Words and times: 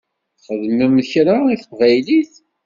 Txedmem 0.37 0.95
kra 1.09 1.35
i 1.53 1.55
teqbaylit? 1.61 2.31